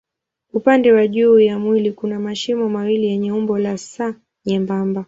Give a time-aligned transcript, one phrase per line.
[0.53, 4.01] Upande wa juu wa mwili kuna mashimo mawili yenye umbo la S
[4.45, 4.99] nyembamba.